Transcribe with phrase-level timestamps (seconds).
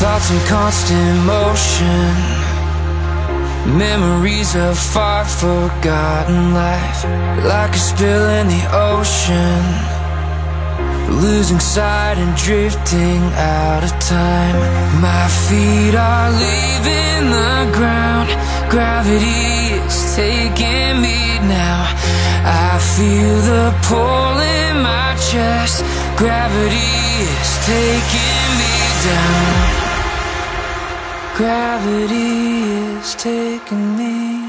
[0.00, 2.14] Thoughts in constant motion.
[3.78, 7.04] Memories of far forgotten life,
[7.44, 9.93] like a spill in the ocean.
[11.08, 14.56] Losing sight and drifting out of time.
[15.00, 18.28] My feet are leaving the ground.
[18.70, 21.80] Gravity is taking me now.
[22.44, 25.84] I feel the pull in my chest.
[26.16, 26.94] Gravity
[27.40, 28.74] is taking me
[29.10, 29.84] down.
[31.36, 34.43] Gravity is taking me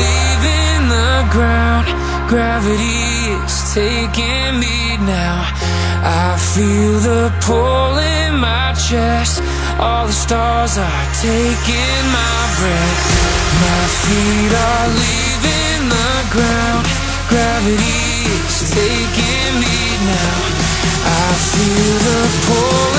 [0.00, 1.86] leaving the ground.
[2.28, 5.44] Gravity is taking me now.
[6.02, 9.42] I feel the pull in my chest.
[9.78, 13.02] All the stars are taking my breath.
[13.64, 16.84] My feet are leaving the ground.
[17.28, 19.78] Gravity is taking me
[20.08, 20.38] now.
[21.04, 22.91] I feel the pull